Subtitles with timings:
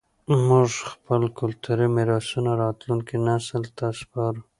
[0.47, 4.41] موږ خپل کلتوري میراثونه راتلونکي نسل ته سپارو.